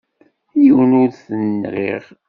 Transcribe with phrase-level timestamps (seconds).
[0.61, 2.03] Yiwen ur t-nɣiɣ.